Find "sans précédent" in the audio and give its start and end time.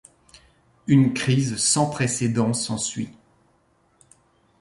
1.57-2.55